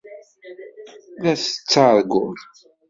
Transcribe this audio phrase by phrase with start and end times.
[1.21, 2.39] La tettarguḍ.